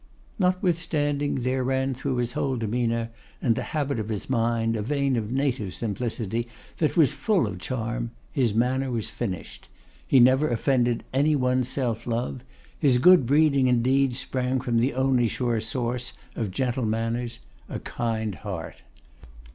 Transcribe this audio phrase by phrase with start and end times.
[0.39, 5.15] Notwithstanding there ran through his whole demeanour and the habit of his mind, a vein
[5.15, 9.69] of native simplicity that was full of charm, his manner was finished.
[10.07, 12.43] He never offended any one's self love.
[12.79, 17.37] His good breeding, indeed, sprang from the only sure source of gentle manners,
[17.69, 18.81] a kind heart.